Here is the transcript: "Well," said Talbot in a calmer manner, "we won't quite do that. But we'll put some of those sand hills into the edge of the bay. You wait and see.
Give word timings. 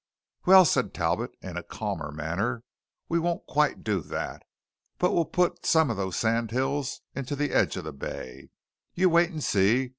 "Well," 0.47 0.65
said 0.65 0.95
Talbot 0.95 1.29
in 1.43 1.57
a 1.57 1.61
calmer 1.61 2.11
manner, 2.11 2.63
"we 3.07 3.19
won't 3.19 3.45
quite 3.45 3.83
do 3.83 4.01
that. 4.01 4.41
But 4.97 5.13
we'll 5.13 5.25
put 5.25 5.63
some 5.67 5.91
of 5.91 5.97
those 5.97 6.15
sand 6.15 6.49
hills 6.49 7.01
into 7.13 7.35
the 7.35 7.51
edge 7.51 7.77
of 7.77 7.83
the 7.83 7.93
bay. 7.93 8.49
You 8.95 9.09
wait 9.09 9.29
and 9.29 9.43
see. 9.43 9.89